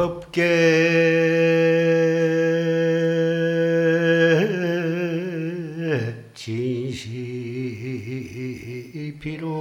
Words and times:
법계 0.00 0.40
진시 6.32 7.10
비로사요. 9.20 9.60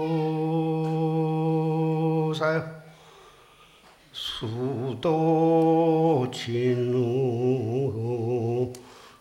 수도 4.14 6.32
진우 6.34 7.02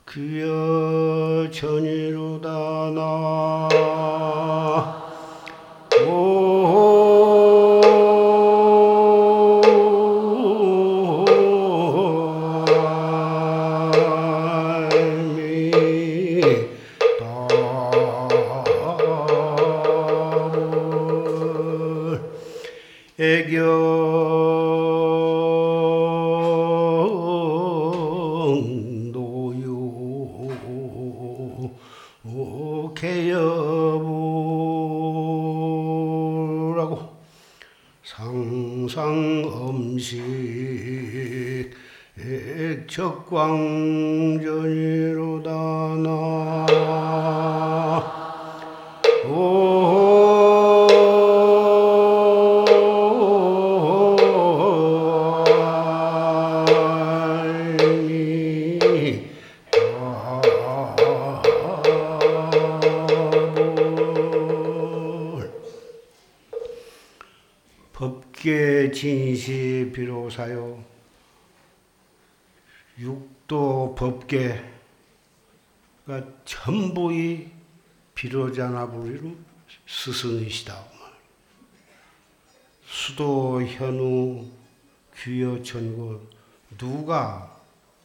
귀여 0.08 1.50
전 1.50 1.87
애경도요. 23.20 23.88
개여부라고 32.94 33.38
상상음식 38.04 38.56
적광 42.88 43.77
비로사요 69.98 70.84
육도 73.00 73.96
법계가 73.98 74.62
전부 76.44 77.12
이 77.12 77.50
비로자나부리로 78.14 79.34
스승이시다. 79.88 80.84
수도 82.86 83.60
현우 83.60 84.46
귀여 85.16 85.60
천고 85.64 86.24
누가 86.78 87.60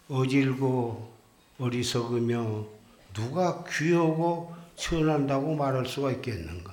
어질고 0.10 1.14
어리석으며 1.60 2.66
누가 3.14 3.64
귀하고 3.66 4.56
천한다고 4.76 5.56
말할 5.56 5.86
수가 5.86 6.12
있겠는가? 6.14 6.73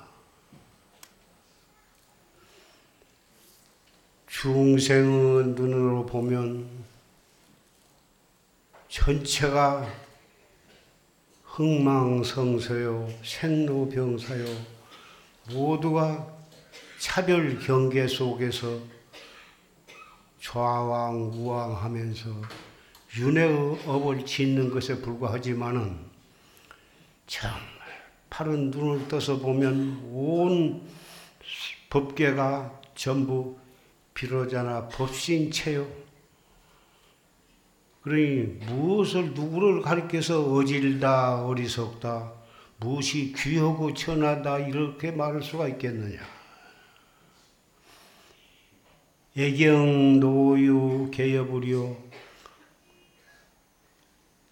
중생의 4.41 5.49
눈으로 5.49 6.07
보면 6.07 6.67
전체가 8.89 9.87
흥망성쇠요, 11.45 13.11
생로병사요, 13.23 14.47
모두가 15.53 16.27
차별 16.99 17.59
경계 17.59 18.07
속에서 18.07 18.81
좌왕 20.41 21.33
우왕 21.35 21.77
하면서 21.77 22.31
윤회의 23.19 23.79
업을 23.87 24.25
짓는 24.25 24.71
것에 24.71 25.03
불과하지만은 25.03 25.99
정말 27.27 27.61
파른 28.31 28.71
눈을 28.71 29.07
떠서 29.07 29.39
보면 29.39 30.01
온 30.15 30.89
법계가 31.91 32.81
전부 32.95 33.60
비로자나 34.21 34.89
법신 34.89 35.51
체요. 35.51 35.89
그러니 38.03 38.59
무엇을 38.67 39.33
누구를 39.33 39.81
가리켜서 39.81 40.45
어질다 40.53 41.47
어리석다 41.47 42.31
무엇이 42.77 43.33
귀하고 43.35 43.95
천하다 43.95 44.59
이렇게 44.61 45.11
말할 45.11 45.43
수가 45.43 45.69
있겠느냐 45.69 46.19
애경 49.37 50.21
노유 50.21 51.11
개여부리요 51.11 51.97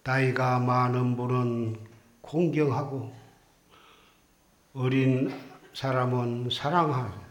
나이가 0.03 0.59
많은 0.59 1.15
분은 1.15 1.79
공경하고 2.21 3.13
어린 4.73 5.31
사람은 5.73 6.49
사랑하고 6.51 7.28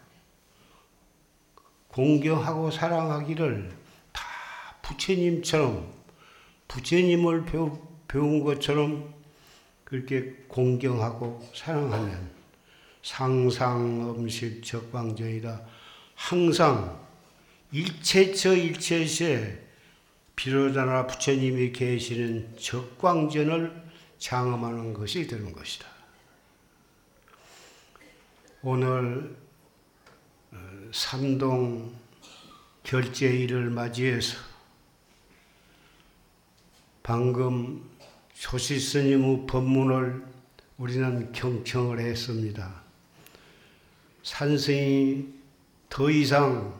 공경하고 1.98 2.70
사랑하기를 2.70 3.72
다 4.12 4.22
부처님처럼 4.82 5.92
부처님을 6.68 7.44
배우, 7.44 7.76
배운 8.06 8.44
것처럼 8.44 9.12
그렇게 9.82 10.36
공경하고 10.46 11.50
사랑하면 11.52 12.30
상상음식 13.02 14.62
적방전이다. 14.62 15.60
항상 16.14 17.04
일체처 17.72 18.54
일체시에 18.54 19.60
비로자나 20.36 21.08
부처님이 21.08 21.72
계시는 21.72 22.58
적광전을 22.60 23.88
장엄하는 24.18 24.94
것이 24.94 25.26
되는 25.26 25.52
것이다. 25.52 25.88
오늘 28.62 29.36
어, 29.36 29.47
삼동 30.92 31.94
결제일을 32.82 33.70
맞이해서 33.70 34.38
방금 37.02 37.88
조시 38.34 38.78
스님의 38.78 39.46
법문을 39.46 40.24
우리는 40.78 41.32
경청을 41.32 41.98
했습니다. 41.98 42.82
산승이 44.22 45.26
더 45.88 46.10
이상 46.10 46.78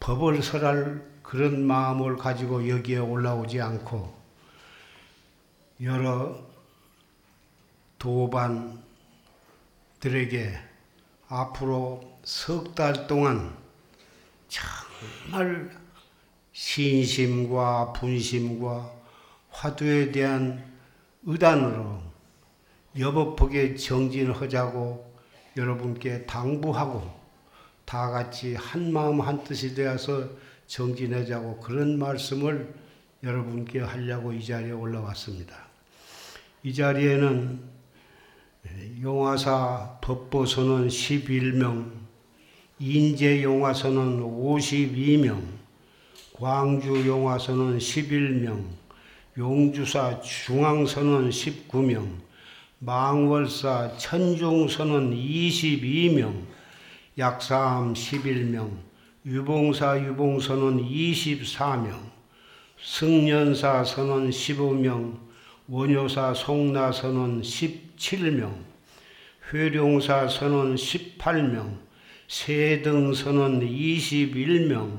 법을 0.00 0.42
설할 0.42 1.08
그런 1.22 1.64
마음을 1.64 2.16
가지고 2.16 2.68
여기에 2.68 2.98
올라오지 2.98 3.60
않고 3.60 4.18
여러 5.82 6.44
도반들에게 7.98 8.80
앞으로 11.30 12.18
석 12.24 12.74
달 12.74 13.06
동안 13.06 13.56
정말 14.48 15.70
신심과 16.52 17.92
분심과 17.92 18.92
화두에 19.50 20.10
대한 20.10 20.64
의단으로 21.24 22.02
여법하게 22.98 23.76
정진하자고 23.76 25.14
여러분께 25.56 26.26
당부하고 26.26 27.20
다 27.84 28.10
같이 28.10 28.56
한 28.56 28.92
마음 28.92 29.20
한 29.20 29.44
뜻이 29.44 29.76
되어서 29.76 30.28
정진하자고 30.66 31.60
그런 31.60 31.96
말씀을 31.98 32.74
여러분께 33.22 33.80
하려고 33.80 34.32
이 34.32 34.44
자리에 34.44 34.72
올라왔습니다. 34.72 35.56
이 36.64 36.74
자리에는 36.74 37.79
용화사 39.02 39.98
법보선은 40.02 40.88
11명, 40.88 41.90
인제용화선은 42.78 44.20
52명, 44.20 45.40
광주용화선은 46.34 47.78
11명, 47.78 48.64
용주사 49.38 50.20
중앙선은 50.20 51.30
19명, 51.30 52.06
망월사 52.78 53.96
천중선은 53.96 55.14
22명, 55.14 56.42
약삼 57.18 57.94
11명, 57.94 58.70
유봉사 59.24 59.98
유봉선은 60.02 60.82
24명, 60.82 61.98
승년사 62.82 63.84
선은 63.84 64.30
15명, 64.30 65.29
원효사 65.72 66.34
송나선은 66.34 67.42
17명, 67.42 68.52
회룡사 69.52 70.26
선은 70.26 70.74
18명, 70.74 71.78
세등선은 72.26 73.60
21명, 73.60 74.98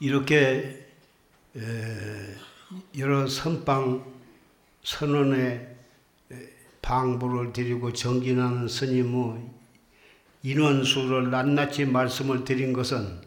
이렇게 0.00 0.88
여러 2.96 3.26
선방 3.26 4.02
선언에 4.82 5.76
방부를 6.80 7.52
드리고 7.52 7.92
정진하는 7.92 8.66
스님의 8.66 9.42
인원수를 10.42 11.30
낱낱이 11.30 11.84
말씀을 11.84 12.44
드린 12.44 12.72
것은 12.72 13.20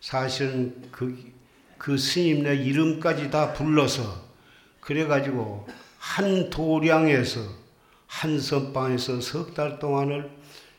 사실은 0.00 0.88
그, 0.90 1.30
그 1.76 1.98
스님의 1.98 2.64
이름까지 2.64 3.30
다 3.30 3.52
불러서 3.52 4.32
그래가지고 4.80 5.68
한 6.04 6.50
도량에서 6.50 7.40
한 8.06 8.38
선방에서 8.38 9.22
석 9.22 9.54
달 9.54 9.78
동안을 9.78 10.30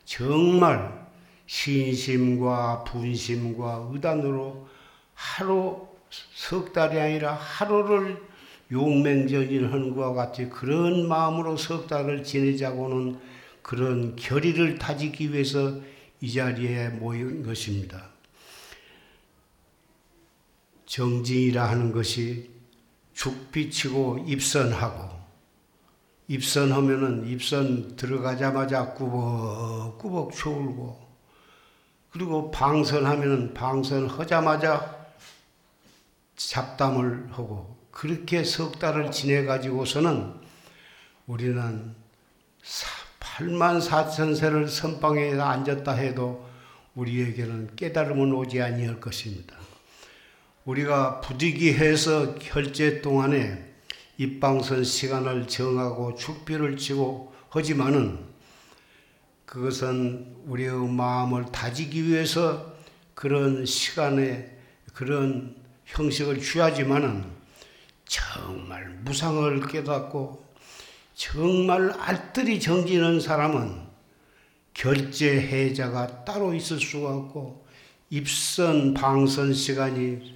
정말 0.05 1.07
신심과 1.47 2.83
분심과 2.83 3.89
의단으로 3.91 4.67
하루 5.15 5.87
석 6.11 6.71
달이 6.73 6.99
아니라 6.99 7.33
하루를 7.33 8.21
용맹전진하는 8.71 9.95
것과 9.95 10.13
같이 10.13 10.47
그런 10.47 11.07
마음으로 11.07 11.57
석 11.57 11.87
달을 11.87 12.23
지내자고는 12.23 13.19
그런 13.63 14.15
결의를 14.15 14.77
다지기 14.77 15.33
위해서 15.33 15.81
이 16.21 16.31
자리에 16.31 16.89
모인 16.89 17.43
것입니다. 17.43 18.09
정진이라 20.85 21.67
하는 21.67 21.91
것이 21.91 22.51
죽비치고 23.13 24.25
입선하고 24.27 25.14
입선하면은 26.27 27.27
입선 27.27 27.95
들어가자마자 27.95 28.93
꾸벅꾸벅 28.93 30.33
졸고 30.33 31.05
그리고 32.09 32.49
방선하면은 32.49 33.53
방선하자마자 33.53 35.05
잡담을 36.35 37.27
하고 37.31 37.75
그렇게 37.91 38.43
석 38.43 38.79
달을 38.79 39.11
지내 39.11 39.45
가지고서는 39.45 40.33
우리는 41.27 41.95
8만 43.19 43.81
4천 43.81 44.35
세를 44.35 44.67
선방에 44.67 45.33
앉았다 45.33 45.91
해도 45.93 46.47
우리에게는 46.95 47.75
깨달음은 47.75 48.31
오지 48.33 48.61
아니할 48.61 48.99
것입니다. 48.99 49.55
우리가 50.63 51.19
부득이해서 51.21 52.35
결제 52.35 53.01
동안에 53.01 53.74
입방선 54.17 54.83
시간을 54.83 55.47
정하고 55.47 56.15
축비를 56.15 56.77
치고 56.77 57.33
하지만은 57.49 58.19
그것은 59.45 60.35
우리의 60.45 60.73
마음을 60.89 61.45
다지기 61.51 62.05
위해서 62.05 62.73
그런 63.13 63.65
시간에 63.65 64.57
그런 64.93 65.55
형식을 65.85 66.41
취하지만은 66.41 67.25
정말 68.05 68.89
무상을 69.03 69.67
깨닫고 69.67 70.45
정말 71.13 71.91
알뜰히 71.91 72.59
정지는 72.59 73.19
사람은 73.19 73.85
결제해자가 74.73 76.25
따로 76.25 76.53
있을 76.53 76.79
수가 76.79 77.15
없고 77.15 77.65
입선 78.09 78.93
방선 78.93 79.53
시간이 79.53 80.35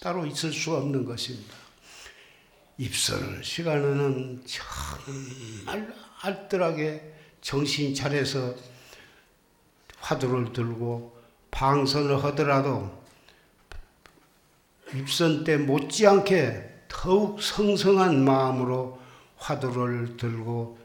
따로 0.00 0.26
있을 0.26 0.52
수 0.52 0.74
없는 0.74 1.04
것입니다. 1.04 1.61
입선 2.82 3.40
시간에는 3.44 4.42
정말 4.44 5.94
알뜰하게 6.20 7.14
정신 7.40 7.94
차려서 7.94 8.56
화두를 10.00 10.52
들고 10.52 11.16
방선을 11.52 12.24
하더라도 12.24 13.04
입선 14.92 15.44
때 15.44 15.58
못지않게 15.58 16.86
더욱 16.88 17.40
성성한 17.40 18.24
마음으로 18.24 19.00
화두를 19.36 20.16
들고 20.16 20.76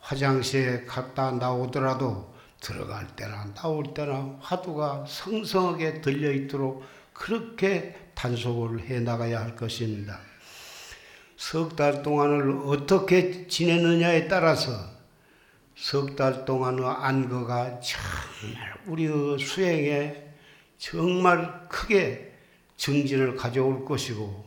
화장실에 0.00 0.84
갔다 0.84 1.30
나오더라도 1.30 2.34
들어갈 2.60 3.06
때나 3.16 3.54
나올 3.54 3.94
때나 3.94 4.36
화두가 4.42 5.06
성성하게 5.08 6.02
들려 6.02 6.30
있도록 6.30 6.84
그렇게 7.14 8.10
단속을 8.14 8.80
해 8.80 9.00
나가야 9.00 9.40
할 9.40 9.56
것입니다. 9.56 10.27
석 11.38 11.76
달 11.76 12.02
동안을 12.02 12.62
어떻게 12.66 13.46
지내느냐에 13.46 14.26
따라서 14.26 14.72
석 15.76 16.16
달 16.16 16.44
동안의 16.44 16.84
안거가 16.84 17.78
정말 17.78 18.74
우리의 18.86 19.38
수행에 19.38 20.24
정말 20.78 21.68
크게 21.68 22.34
증진을 22.76 23.36
가져올 23.36 23.84
것이고 23.84 24.44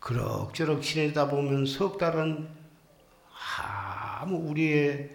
그럭저럭 0.00 0.82
지내다 0.82 1.28
보면 1.28 1.64
석 1.66 1.96
달은 1.96 2.48
아무 4.20 4.50
우리의 4.50 5.10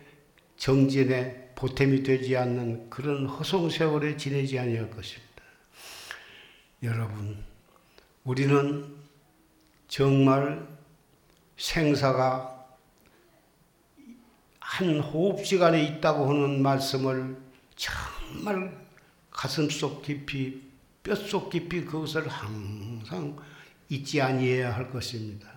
정진에 0.56 1.52
보탬이 1.56 2.04
되지 2.04 2.38
않는 2.38 2.90
그런 2.90 3.26
허송 3.28 3.70
세월에 3.70 4.16
지내지 4.16 4.58
아니할 4.58 4.90
것입니다. 4.90 5.26
여러분, 6.84 7.44
우리는 8.24 8.96
정말 9.88 10.76
생사가 11.58 12.66
한 14.60 15.00
호흡 15.00 15.46
시간에 15.46 15.84
있다고 15.84 16.30
하는 16.30 16.62
말씀을 16.62 17.38
정말 17.76 18.86
가슴속 19.32 20.02
깊이, 20.02 20.62
뼛속 21.04 21.50
깊이 21.50 21.86
그것을 21.86 22.28
항상 22.28 23.38
잊지 23.90 24.22
아니해야 24.22 24.76
할 24.76 24.90
것입니다. 24.90 25.50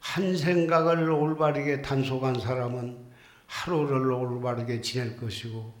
한 0.00 0.36
생각을 0.36 1.08
올바르게 1.08 1.82
단속한 1.82 2.40
사람은 2.40 2.98
하루를 3.46 4.10
올바르게 4.10 4.80
지낼 4.80 5.16
것이고 5.16 5.72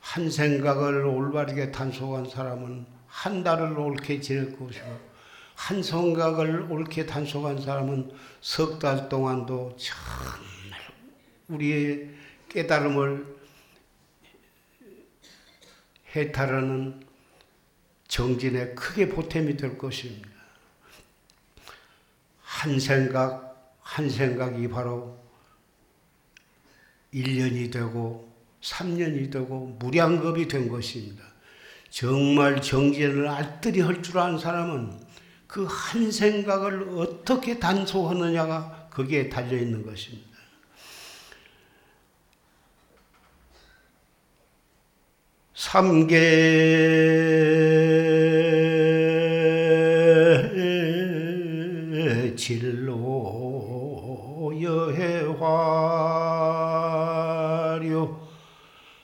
한 0.00 0.30
생각을 0.30 1.04
올바르게 1.04 1.72
단속한 1.72 2.28
사람은 2.28 2.86
한 3.06 3.42
달을 3.42 3.78
옳게 3.78 4.20
지낼 4.20 4.56
것이고 4.56 5.11
한 5.54 5.82
생각을 5.82 6.66
옳게 6.70 7.06
단속한 7.06 7.60
사람은 7.62 8.10
석 8.40 8.78
달 8.78 9.08
동안도 9.08 9.76
정말 9.76 10.80
우리의 11.48 12.10
깨달음을 12.48 13.36
해탈하는 16.14 17.02
정진에 18.08 18.74
크게 18.74 19.08
보탬이 19.08 19.56
될 19.56 19.78
것입니다. 19.78 20.28
한 22.42 22.78
생각, 22.78 23.76
한 23.80 24.10
생각이 24.10 24.68
바로 24.68 25.18
1년이 27.14 27.72
되고 27.72 28.30
3년이 28.60 29.32
되고 29.32 29.66
무량겁이 29.78 30.48
된 30.48 30.68
것입니다. 30.68 31.24
정말 31.90 32.60
정진을 32.60 33.28
알뜰히 33.28 33.80
할 33.80 34.02
줄 34.02 34.18
아는 34.18 34.38
사람은 34.38 35.11
그 35.52 35.66
한 35.66 36.10
생각을 36.10 36.88
어떻게 36.96 37.58
단속하느냐가 37.58 38.88
거기에 38.90 39.28
달려 39.28 39.58
있는 39.58 39.84
것입니다. 39.84 40.32
삼계 45.54 46.22
진로 52.34 52.90
여해화려 54.58 55.52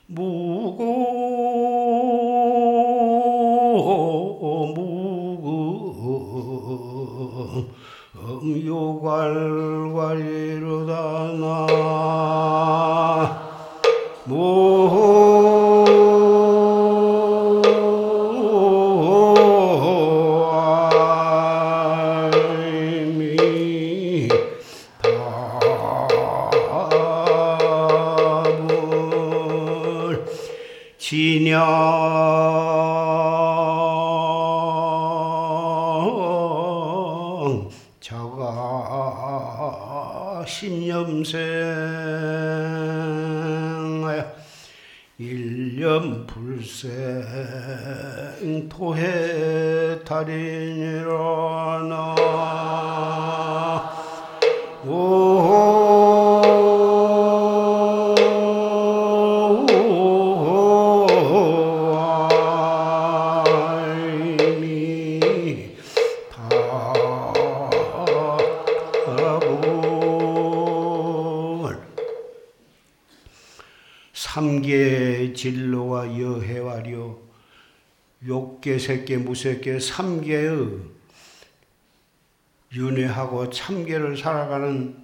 무고 0.07 1.28
요갈과리로다 8.45 9.89
나모아미 11.39 12.39
토해 48.79 50.05
달인 50.05 50.78
욕계 78.59 78.79
색계 78.79 79.19
무색계 79.19 79.79
삼계의 79.79 80.81
윤회하고 82.73 83.51
참계를 83.51 84.17
살아가는 84.17 84.97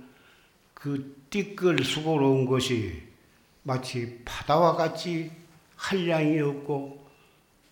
그 0.74 1.16
띠끌 1.30 1.84
수고로운 1.84 2.46
것이 2.46 3.02
마치 3.62 4.20
바다와 4.24 4.74
같이 4.74 5.30
한량이 5.76 6.40
없고 6.40 7.06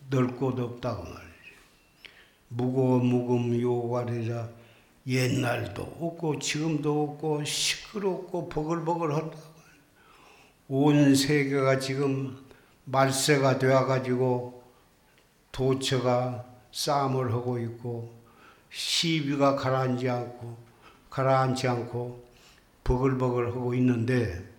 넓고 0.08 0.48
없다고 0.48 1.02
말이죠. 1.02 1.22
무고 2.48 2.98
무금 2.98 3.60
요가리자 3.60 4.50
옛날도 5.06 5.82
없고 5.82 6.38
지금도 6.38 7.02
없고 7.02 7.44
시끄럽고 7.44 8.48
버글버글하다. 8.48 9.36
온 10.68 11.14
세계가 11.14 11.80
지금 11.80 12.38
말세가 12.84 13.58
되어가지고 13.58 14.61
도처가 15.52 16.44
싸움을 16.72 17.32
하고 17.32 17.58
있고 17.58 18.12
시비가 18.70 19.56
가라앉지 19.56 20.08
않고 20.08 20.56
가라앉지 21.10 21.68
않고 21.68 22.24
버글버글 22.84 23.48
하고 23.48 23.74
있는데 23.74 24.50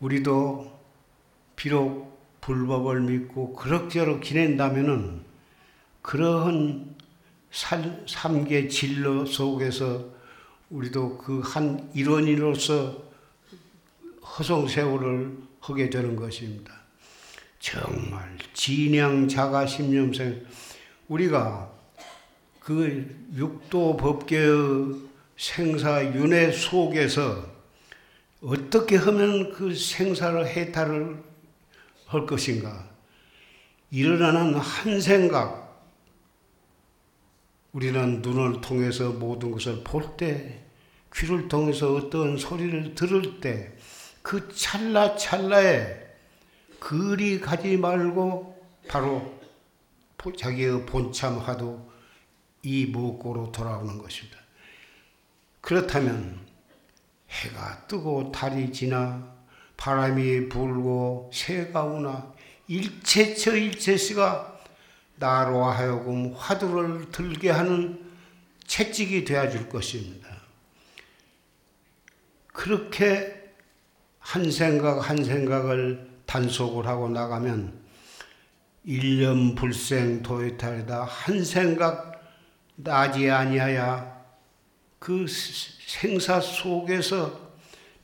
우리도 0.00 0.72
비록 1.56 2.16
불법을 2.40 3.00
믿고 3.00 3.54
그럭저럭 3.54 4.22
지낸다면은 4.22 5.24
그러한 6.02 6.94
살, 7.50 8.04
삼계 8.06 8.68
진로 8.68 9.26
속에서 9.26 10.14
우리도 10.70 11.18
그 11.18 11.40
한 11.40 11.90
일원으로서 11.94 13.02
허송세월을 14.22 15.38
하게 15.60 15.90
되는 15.90 16.14
것입니다. 16.14 16.85
정말 17.66 18.38
진양 18.54 19.26
자가 19.26 19.66
심념생 19.66 20.46
우리가 21.08 21.68
그 22.60 23.28
육도 23.34 23.96
법계의 23.96 24.94
생사 25.36 26.04
윤회 26.14 26.52
속에서 26.52 27.44
어떻게 28.40 28.94
하면 28.94 29.52
그 29.52 29.74
생사를 29.74 30.46
해탈을 30.46 31.20
할 32.06 32.24
것인가? 32.24 32.88
일어나는 33.90 34.54
한 34.54 35.00
생각, 35.00 35.84
우리는 37.72 38.22
눈을 38.22 38.60
통해서 38.60 39.10
모든 39.10 39.50
것을 39.50 39.82
볼 39.82 40.16
때, 40.16 40.62
귀를 41.12 41.48
통해서 41.48 41.94
어떤 41.94 42.36
소리를 42.36 42.94
들을 42.94 43.40
때, 43.40 43.72
그 44.22 44.54
찰나찰나에 44.54 46.05
그리 46.78 47.40
가지 47.40 47.76
말고 47.76 48.56
바로 48.88 49.36
자기의 50.36 50.86
본참 50.86 51.38
화두 51.38 51.80
이 52.62 52.86
무고로 52.86 53.52
돌아오는 53.52 53.98
것입니다. 53.98 54.38
그렇다면 55.60 56.40
해가 57.28 57.86
뜨고 57.86 58.32
달이 58.32 58.72
지나 58.72 59.34
바람이 59.76 60.48
불고 60.48 61.30
새가 61.32 61.84
우나 61.84 62.34
일체처 62.66 63.54
일체시가 63.54 64.60
나로 65.16 65.64
하여금 65.64 66.34
화두를 66.34 67.10
들게 67.10 67.50
하는 67.50 68.04
채찍이 68.66 69.24
되어 69.24 69.48
줄 69.48 69.68
것입니다. 69.68 70.28
그렇게 72.52 73.52
한 74.18 74.50
생각 74.50 75.08
한 75.08 75.22
생각을 75.22 76.05
단속을 76.26 76.86
하고 76.86 77.08
나가면 77.08 77.86
일념 78.84 79.54
불생 79.54 80.22
도해탈이다 80.22 81.04
한 81.04 81.44
생각 81.44 82.22
나지 82.76 83.30
아니하야 83.30 84.16
그 84.98 85.26
생사 85.28 86.40
속에서 86.40 87.46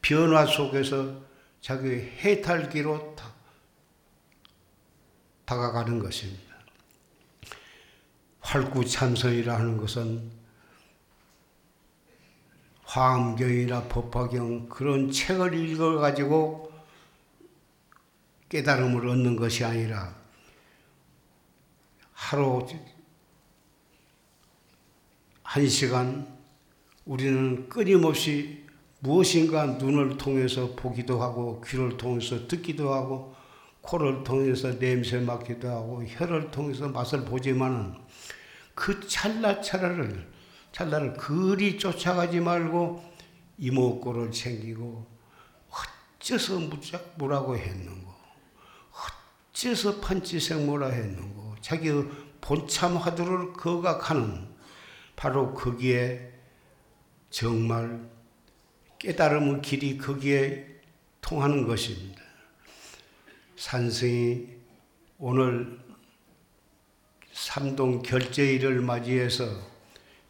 변화 0.00 0.46
속에서 0.46 1.22
자기 1.60 1.88
해탈기로 1.90 3.14
다, 3.14 3.32
다가가는 5.44 6.00
것입니다. 6.00 6.52
활구참선이라 8.40 9.54
하는 9.54 9.76
것은 9.76 10.30
화엄경이나 12.84 13.84
법화경 13.84 14.68
그런 14.68 15.10
책을 15.10 15.54
읽어가지고 15.54 16.71
깨달음을 18.52 19.08
얻는 19.08 19.36
것이 19.36 19.64
아니라 19.64 20.14
하루 22.12 22.66
한 25.42 25.66
시간 25.66 26.28
우리는 27.06 27.66
끊임없이 27.70 28.66
무엇인가 29.00 29.64
눈을 29.64 30.18
통해서 30.18 30.74
보기도 30.76 31.22
하고 31.22 31.62
귀를 31.62 31.96
통해서 31.96 32.46
듣기도 32.46 32.92
하고 32.92 33.34
코를 33.80 34.22
통해서 34.22 34.78
냄새 34.78 35.18
맡기도 35.18 35.70
하고 35.70 36.04
혀를 36.04 36.50
통해서 36.50 36.88
맛을 36.88 37.24
보지만은 37.24 37.94
그 38.74 39.08
찰나찰나를 39.08 40.30
찰나를 40.72 41.14
그리 41.14 41.78
쫓아가지 41.78 42.40
말고 42.40 43.02
이목구를 43.56 44.30
챙기고 44.30 45.06
어째서 46.20 46.60
무라고 47.16 47.56
했는고 47.56 48.11
어째서 49.62 50.00
판치생모라 50.00 50.88
했는고 50.88 51.54
자기의 51.60 52.08
본참 52.40 52.96
화두를 52.96 53.52
거각하는 53.52 54.48
바로 55.14 55.54
거기에 55.54 56.32
정말 57.30 58.10
깨달음의 58.98 59.62
길이 59.62 59.98
거기에 59.98 60.66
통하는 61.20 61.66
것입니다. 61.66 62.20
산승이 63.56 64.48
오늘 65.18 65.78
삼동 67.32 68.02
결제일을 68.02 68.80
맞이해서 68.80 69.44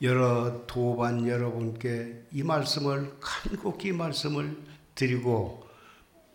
여러 0.03 0.67
도반 0.67 1.27
여러분께 1.27 2.25
이 2.33 2.43
말씀을 2.43 3.19
간곡히 3.21 3.93
말씀을 3.93 4.57
드리고 4.95 5.67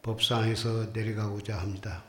법상에서 0.01 0.87
내려가고자 0.93 1.59
합니다. 1.59 2.06